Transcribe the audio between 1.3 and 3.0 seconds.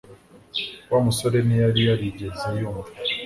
ntiyari yarigeze yumva